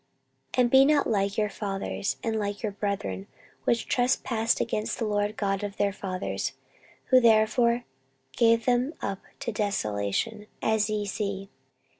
14:030:007 0.53 0.59
And 0.61 0.71
be 0.71 0.85
not 0.85 1.05
ye 1.05 1.11
like 1.11 1.37
your 1.37 1.49
fathers, 1.51 2.17
and 2.23 2.39
like 2.39 2.63
your 2.63 2.71
brethren, 2.71 3.27
which 3.65 3.87
trespassed 3.87 4.59
against 4.59 4.97
the 4.97 5.05
LORD 5.05 5.37
God 5.37 5.63
of 5.63 5.77
their 5.77 5.93
fathers, 5.93 6.53
who 7.11 7.19
therefore 7.19 7.83
gave 8.31 8.65
them 8.65 8.95
up 9.03 9.19
to 9.41 9.51
desolation, 9.51 10.47
as 10.59 10.89
ye 10.89 11.05
see. 11.05 11.49